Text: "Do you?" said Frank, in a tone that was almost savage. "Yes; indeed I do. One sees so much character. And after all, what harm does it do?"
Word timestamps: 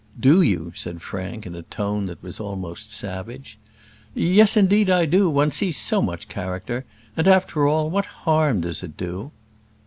"Do 0.19 0.41
you?" 0.41 0.71
said 0.75 0.99
Frank, 1.03 1.45
in 1.45 1.53
a 1.53 1.61
tone 1.61 2.05
that 2.05 2.23
was 2.23 2.39
almost 2.39 2.91
savage. 2.91 3.59
"Yes; 4.15 4.57
indeed 4.57 4.89
I 4.89 5.05
do. 5.05 5.29
One 5.29 5.51
sees 5.51 5.77
so 5.77 6.01
much 6.01 6.27
character. 6.27 6.85
And 7.15 7.27
after 7.27 7.67
all, 7.67 7.87
what 7.91 8.05
harm 8.25 8.61
does 8.61 8.81
it 8.81 8.97
do?" 8.97 9.29